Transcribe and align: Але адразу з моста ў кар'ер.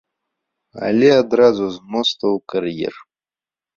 Але 0.87 1.09
адразу 1.23 1.63
з 1.75 1.93
моста 1.97 2.25
ў 2.35 2.37
кар'ер. 2.55 2.93